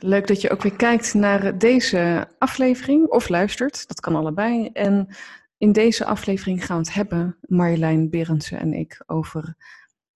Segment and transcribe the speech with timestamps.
[0.00, 3.88] Leuk dat je ook weer kijkt naar deze aflevering of luistert.
[3.88, 4.70] Dat kan allebei.
[4.72, 5.16] En
[5.58, 9.56] in deze aflevering gaan we het hebben, Marjolein Berendsen en ik, over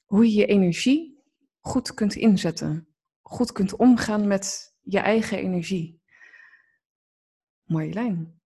[0.04, 1.22] hoe je je energie
[1.60, 2.88] goed kunt inzetten.
[3.22, 6.02] Goed kunt omgaan met je eigen energie.
[7.64, 8.40] Marjolein.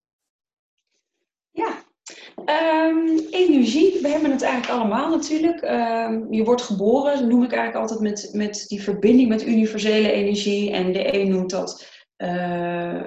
[2.49, 5.61] Ehm, energie, we hebben het eigenlijk allemaal natuurlijk.
[5.61, 10.71] Ehm, je wordt geboren, noem ik eigenlijk altijd met, met die verbinding met universele energie.
[10.71, 13.03] En de een noemt dat, uh,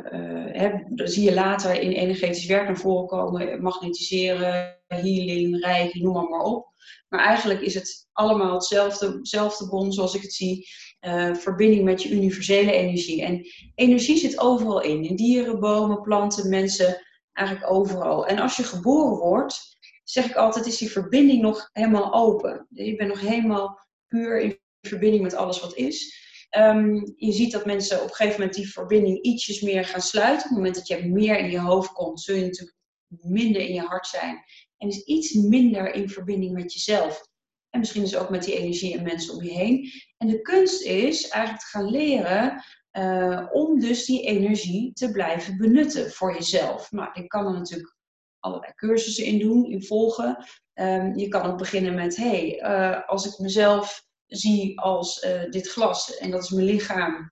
[0.95, 6.43] zie je later in energetisch werk naar voren komen, magnetiseren, healing, rijken, noem maar, maar
[6.43, 6.67] op.
[7.09, 10.67] Maar eigenlijk is het allemaal hetzelfde, hetzelfde bron zoals ik het zie.
[11.07, 13.23] Uh, verbinding met je universele energie.
[13.23, 15.03] En energie zit overal in.
[15.03, 17.01] In dieren, bomen, planten, mensen,
[17.41, 18.27] eigenlijk overal.
[18.27, 22.67] En als je geboren wordt, zeg ik altijd, is die verbinding nog helemaal open.
[22.69, 26.19] Je bent nog helemaal puur in verbinding met alles wat is.
[26.57, 30.43] Um, je ziet dat mensen op een gegeven moment die verbinding ietsjes meer gaan sluiten.
[30.43, 33.73] Op het moment dat je meer in je hoofd komt, zul je natuurlijk minder in
[33.73, 34.43] je hart zijn.
[34.77, 37.29] En is iets minder in verbinding met jezelf.
[37.69, 39.91] En misschien dus ook met die energie en mensen om je heen.
[40.17, 42.63] En de kunst is eigenlijk te gaan leren
[42.97, 46.91] uh, om dus die energie te blijven benutten voor jezelf.
[46.91, 47.95] Nou, ik kan er natuurlijk
[48.39, 50.45] allerlei cursussen in doen, in volgen.
[50.73, 55.67] Um, je kan ook beginnen met, hey, uh, als ik mezelf zie als uh, dit
[55.67, 57.31] glas en dat is mijn lichaam,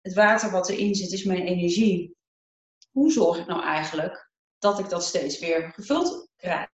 [0.00, 2.16] het water wat erin zit is mijn energie.
[2.90, 6.68] Hoe zorg ik nou eigenlijk dat ik dat steeds weer gevuld krijg?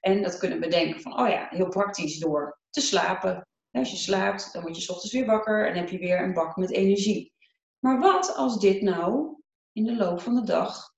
[0.00, 3.46] En dat kunnen we denken van, oh ja, heel praktisch door te slapen.
[3.70, 6.56] Als je slaapt, dan word je ochtends weer wakker en heb je weer een bak
[6.56, 7.31] met energie.
[7.84, 9.36] Maar wat als dit nou
[9.72, 10.94] in de loop van de dag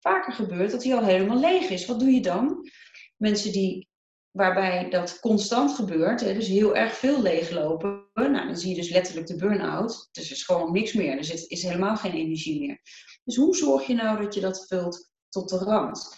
[0.00, 1.86] vaker gebeurt, dat hij al helemaal leeg is?
[1.86, 2.70] Wat doe je dan?
[3.16, 3.88] Mensen die,
[4.30, 9.26] waarbij dat constant gebeurt, dus heel erg veel leeglopen, nou, dan zie je dus letterlijk
[9.26, 10.08] de burn-out.
[10.12, 12.80] Dus er is gewoon niks meer, er is helemaal geen energie meer.
[13.24, 16.16] Dus hoe zorg je nou dat je dat vult tot de rand?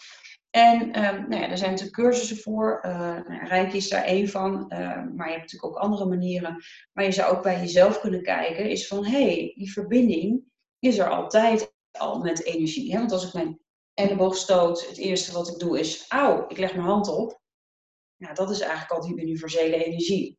[0.56, 2.83] En um, nou ja, er zijn natuurlijk cursussen voor.
[2.87, 4.53] Uh, is daar één van.
[4.69, 6.65] Uh, maar je hebt natuurlijk ook andere manieren.
[6.93, 8.71] Maar je zou ook bij jezelf kunnen kijken.
[8.71, 10.43] Is van, hé, hey, die verbinding
[10.78, 12.93] is er altijd al met energie.
[12.93, 12.99] Hè?
[12.99, 13.61] Want als ik mijn
[13.95, 17.41] elleboog stoot, het eerste wat ik doe is, auw, ik leg mijn hand op.
[18.16, 20.39] Nou, dat is eigenlijk al die universele energie.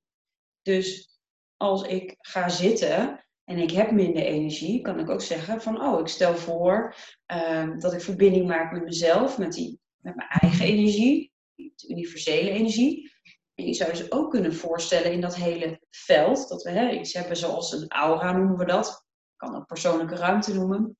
[0.61, 1.17] Dus
[1.57, 6.00] als ik ga zitten en ik heb minder energie, kan ik ook zeggen van, oh,
[6.00, 6.95] ik stel voor
[7.31, 12.50] uh, dat ik verbinding maak met mezelf, met die met mijn eigen energie, de universele
[12.50, 13.12] energie.
[13.53, 17.13] En je zou je ook kunnen voorstellen in dat hele veld, dat we hè, iets
[17.13, 19.06] hebben zoals een aura noemen we dat.
[19.35, 20.97] kan ook persoonlijke ruimte noemen.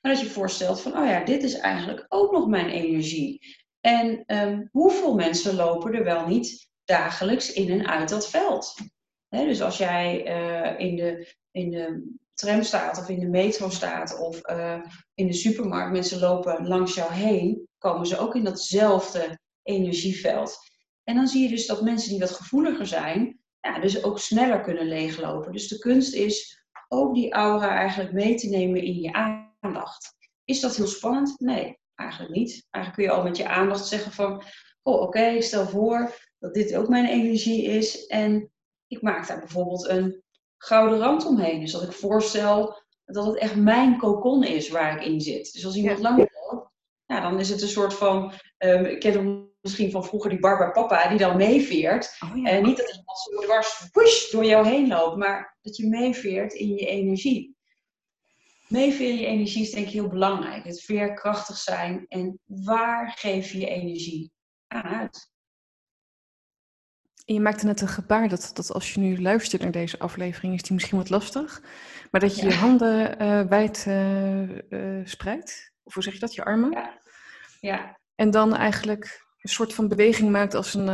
[0.00, 3.56] Maar dat je voorstelt van, oh ja, dit is eigenlijk ook nog mijn energie.
[3.80, 8.74] En um, hoeveel mensen lopen er wel niet dagelijks in en uit dat veld?
[9.28, 14.18] dus als jij uh, in, de, in de tram staat of in de metro staat
[14.18, 14.82] of uh,
[15.14, 20.58] in de supermarkt, mensen lopen langs jou heen, komen ze ook in datzelfde energieveld.
[21.04, 24.60] En dan zie je dus dat mensen die wat gevoeliger zijn, ja, dus ook sneller
[24.60, 25.52] kunnen leeglopen.
[25.52, 30.16] Dus de kunst is ook die aura eigenlijk mee te nemen in je aandacht.
[30.44, 31.40] Is dat heel spannend?
[31.40, 32.66] Nee, eigenlijk niet.
[32.70, 34.42] Eigenlijk kun je al met je aandacht zeggen van,
[34.82, 38.50] oh oké, ik stel voor dat dit ook mijn energie is en
[38.86, 40.22] ik maak daar bijvoorbeeld een
[40.56, 41.60] gouden rand omheen.
[41.60, 45.52] Dus dat ik voorstel dat het echt mijn kokon is waar ik in zit.
[45.52, 46.35] Dus als iemand lang loopt,
[47.06, 50.38] ja, dan is het een soort van, um, ik ken hem misschien van vroeger die
[50.38, 52.16] Barbara Papa, die dan meeveert.
[52.24, 52.50] Oh, ja.
[52.50, 56.52] En niet dat het zo dwars push, door jou heen loopt, maar dat je meeveert
[56.52, 57.56] in je energie.
[58.68, 60.64] Meeveren in je energie is denk ik heel belangrijk.
[60.64, 64.32] Het veerkrachtig zijn en waar geef je je energie
[64.66, 65.30] aan uit?
[67.24, 70.54] En je maakte net een gebaar dat, dat als je nu luistert naar deze aflevering,
[70.54, 71.62] is die misschien wat lastig.
[72.10, 75.74] Maar dat je je handen uh, wijd uh, uh, spreidt.
[75.86, 76.34] Of hoe zeg je dat?
[76.34, 76.70] Je armen?
[76.70, 76.98] Ja.
[77.60, 77.98] ja.
[78.14, 80.84] En dan eigenlijk een soort van beweging maakt als een,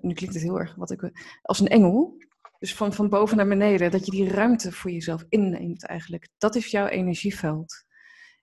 [0.00, 1.10] nu klinkt het heel erg wat ik
[1.42, 2.24] als een engel.
[2.58, 6.28] Dus van, van boven naar beneden, dat je die ruimte voor jezelf inneemt eigenlijk.
[6.38, 7.84] Dat is jouw energieveld.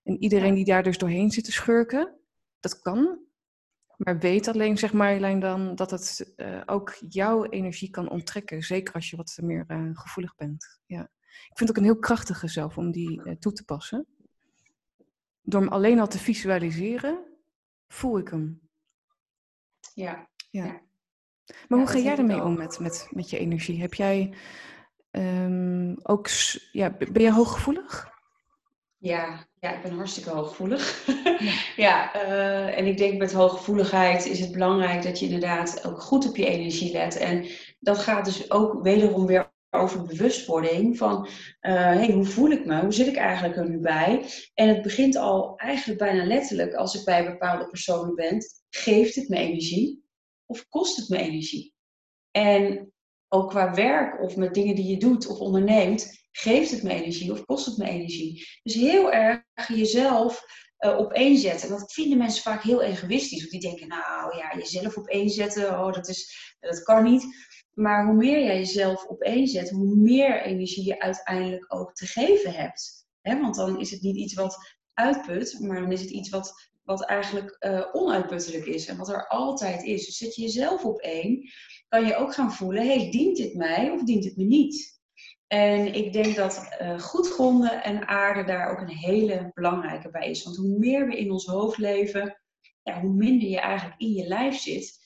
[0.04, 2.20] En iedereen die daar dus doorheen zit te schurken,
[2.60, 3.20] dat kan.
[3.98, 8.62] Maar weet alleen, zeg Marjolein, dan dat het uh, ook jouw energie kan onttrekken.
[8.62, 10.80] Zeker als je wat meer uh, gevoelig bent.
[10.86, 11.02] Ja.
[11.50, 14.08] Ik vind het ook een heel krachtige zelf om die toe te passen.
[15.44, 17.20] Door hem alleen al te visualiseren,
[17.88, 18.62] voel ik hem.
[19.94, 20.30] Ja.
[20.50, 20.66] ja.
[20.66, 20.82] ja.
[21.68, 23.82] Maar hoe ga jij ermee om met, met, met je energie?
[23.82, 24.34] Heb jij
[25.12, 26.28] um, ook,
[26.72, 28.12] ja, ben je hooggevoelig?
[28.98, 31.06] Ja, ja, ik ben hartstikke hooggevoelig.
[31.40, 31.52] Ja,
[31.86, 36.28] ja uh, en ik denk met hooggevoeligheid is het belangrijk dat je inderdaad ook goed
[36.30, 37.18] op je energie let.
[37.18, 37.46] En
[37.80, 41.26] dat gaat dus ook wederom weer over bewustwording van
[41.62, 42.82] uh, hey, hoe voel ik me?
[42.82, 44.26] Hoe zit ik eigenlijk er nu bij?
[44.54, 48.42] En het begint al eigenlijk bijna letterlijk als ik bij bepaalde personen ben.
[48.70, 50.04] Geeft het me energie
[50.46, 51.74] of kost het me energie?
[52.32, 52.92] En
[53.30, 57.32] ook qua werk of met dingen die je doet of onderneemt, geeft het me energie
[57.32, 58.48] of kost het me energie?
[58.64, 60.46] Dus heel erg jezelf
[60.84, 61.64] uh.
[61.64, 63.40] En dat vinden mensen vaak heel egoïstisch.
[63.40, 67.26] Want die denken, nou ja, jezelf opeenzetten, oh, dat, is, dat kan niet.
[67.74, 73.08] Maar hoe meer jij jezelf opeenzet, hoe meer energie je uiteindelijk ook te geven hebt.
[73.22, 77.06] want dan is het niet iets wat uitput, maar dan is het iets wat, wat
[77.06, 80.06] eigenlijk uh, onuitputtelijk is en wat er altijd is.
[80.06, 81.50] Dus zet je jezelf op één,
[81.88, 85.02] kan je ook gaan voelen, hey, dient dit mij of dient het me niet?
[85.48, 90.30] En ik denk dat uh, goed gronden en aarde daar ook een hele belangrijke bij
[90.30, 90.44] is.
[90.44, 92.42] Want hoe meer we in ons hoofd leven,
[92.84, 95.03] ja, hoe minder je eigenlijk in je lijf zit.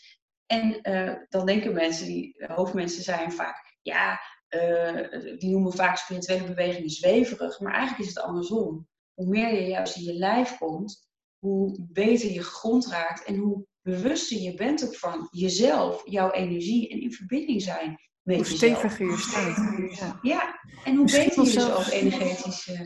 [0.48, 6.44] En uh, dan denken mensen, die hoofdmensen zijn vaak, ja, uh, die noemen vaak spirituele
[6.44, 7.60] bewegingen zweverig.
[7.60, 8.88] Maar eigenlijk is het andersom.
[9.14, 13.66] Hoe meer je juist in je lijf komt, hoe beter je grond raakt en hoe
[13.82, 17.98] bewuster je bent ook van jezelf, jouw energie en in verbinding zijn
[18.36, 20.00] hoe steviger je staat.
[20.00, 20.20] Ja.
[20.22, 22.68] ja, en hoe misschien beter je ook energetisch...
[22.68, 22.80] Uh,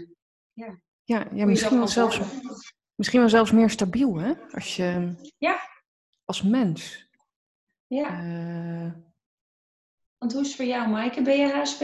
[0.53, 2.19] ja, ja, ja misschien, wel zelfs,
[2.95, 4.33] misschien wel zelfs meer stabiel, hè?
[4.51, 5.15] Als je...
[5.37, 5.59] Ja.
[6.25, 7.09] Als mens.
[7.91, 8.23] Ja.
[8.23, 8.91] Uh,
[10.17, 11.21] Want hoe is het voor jou, Maaike?
[11.21, 11.81] Ben je HSP?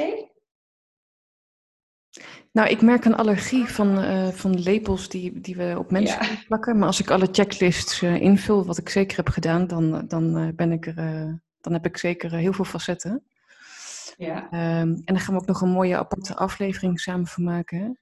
[2.52, 6.44] Nou, ik merk een allergie van, uh, van labels die, die we op mensen ja.
[6.48, 6.78] plakken.
[6.78, 10.72] Maar als ik alle checklists uh, invul, wat ik zeker heb gedaan, dan, dan, ben
[10.72, 10.96] ik er,
[11.62, 13.24] dan heb ik zeker heel veel facetten.
[14.18, 14.44] Ja.
[14.44, 18.00] Um, en dan gaan we ook nog een mooie aparte aflevering samen van maken.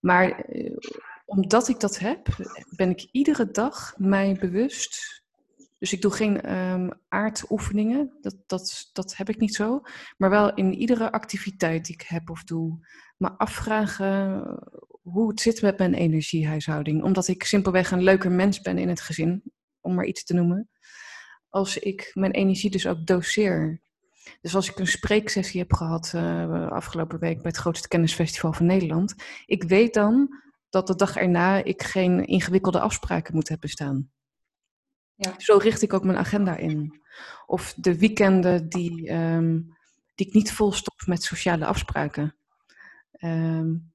[0.00, 0.76] Maar uh,
[1.24, 2.26] omdat ik dat heb,
[2.76, 5.21] ben ik iedere dag mij bewust.
[5.82, 9.82] Dus ik doe geen um, aardoefeningen, dat, dat, dat heb ik niet zo.
[10.16, 12.86] Maar wel in iedere activiteit die ik heb of doe,
[13.16, 14.44] me afvragen
[15.02, 17.02] hoe het zit met mijn energiehuishouding.
[17.02, 19.42] Omdat ik simpelweg een leuker mens ben in het gezin,
[19.80, 20.68] om maar iets te noemen.
[21.48, 23.80] Als ik mijn energie dus ook doseer.
[24.40, 28.66] Dus als ik een spreeksessie heb gehad uh, afgelopen week bij het grootste kennisfestival van
[28.66, 29.14] Nederland,
[29.46, 34.10] ik weet dan dat de dag erna ik geen ingewikkelde afspraken moet hebben staan.
[35.14, 35.34] Ja.
[35.38, 37.00] Zo richt ik ook mijn agenda in.
[37.46, 39.76] Of de weekenden die, um,
[40.14, 42.36] die ik niet volstop met sociale afspraken.
[43.20, 43.92] Um,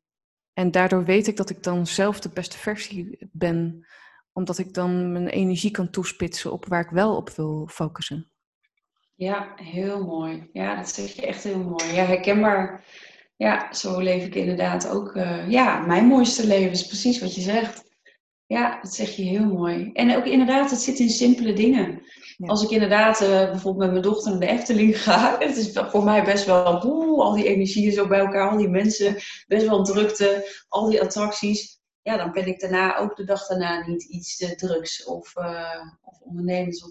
[0.54, 3.88] en daardoor weet ik dat ik dan zelf de beste versie ben,
[4.34, 8.32] omdat ik dan mijn energie kan toespitsen op waar ik wel op wil focussen.
[9.16, 10.50] Ja, heel mooi.
[10.54, 11.94] Ja, dat zeg je echt heel mooi.
[11.94, 12.86] Ja, herkenbaar.
[13.36, 15.16] Ja, zo leef ik inderdaad ook.
[15.16, 17.87] Uh, ja, mijn mooiste leven is precies wat je zegt.
[18.48, 19.90] Ja, dat zeg je heel mooi.
[19.94, 22.02] En ook inderdaad, het zit in simpele dingen.
[22.46, 26.04] Als ik inderdaad uh, bijvoorbeeld met mijn dochter naar de Efteling ga, het is voor
[26.04, 29.16] mij best wel boel, al die energieën zo bij elkaar, al die mensen,
[29.48, 31.80] best wel drukte, al die attracties.
[32.02, 35.82] Ja, dan ben ik daarna ook de dag daarna niet iets te drugs of, uh,
[36.02, 36.82] of ondernemers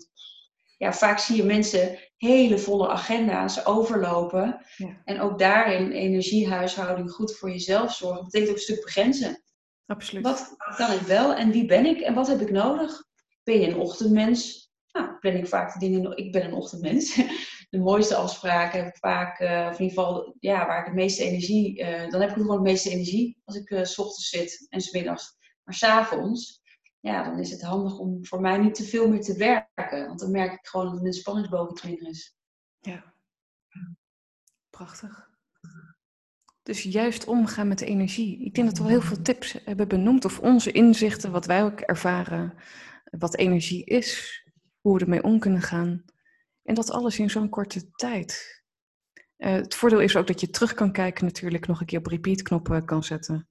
[0.79, 4.61] ja, vaak zie je mensen hele volle agenda's overlopen.
[4.77, 5.03] Ja.
[5.05, 8.23] En ook daarin energiehuishouding goed voor jezelf zorgen.
[8.23, 9.43] Dat betekent ook een stuk begrenzen.
[9.87, 10.25] Absoluut.
[10.25, 13.05] Wat kan ik wel en wie ben ik en wat heb ik nodig?
[13.43, 14.71] Ben je een ochtendmens?
[14.93, 16.17] Nou, ben ik vaak de dingen.
[16.17, 17.15] Ik ben een ochtendmens.
[17.71, 20.95] De mooiste afspraken heb ik vaak, uh, of in ieder geval, ja, waar ik het
[20.95, 21.81] meeste energie.
[21.81, 24.81] Uh, dan heb ik gewoon het meeste energie als ik uh, s ochtends zit en
[24.81, 25.37] s middags.
[25.65, 26.63] Maar s'avonds
[27.07, 30.07] ja, dan is het handig om voor mij niet te veel meer te werken.
[30.07, 32.37] Want dan merk ik gewoon dat mijn spanningsboog minder is.
[32.81, 33.15] Ja,
[34.71, 35.31] prachtig.
[36.67, 38.45] Dus juist omgaan met energie.
[38.45, 41.81] Ik denk dat we heel veel tips hebben benoemd, of onze inzichten, wat wij ook
[41.81, 42.55] ervaren,
[43.05, 44.43] wat energie is,
[44.81, 46.05] hoe we ermee om kunnen gaan.
[46.63, 48.63] En dat alles in zo'n korte tijd.
[49.39, 52.07] Uh, het voordeel is ook dat je terug kan kijken, natuurlijk nog een keer op
[52.07, 53.49] repeat knoppen kan zetten.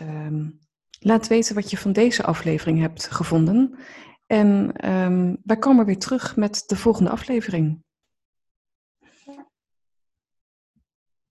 [0.00, 0.60] Um,
[0.98, 3.78] Laat weten wat je van deze aflevering hebt gevonden.
[4.26, 7.84] En um, wij komen weer terug met de volgende aflevering.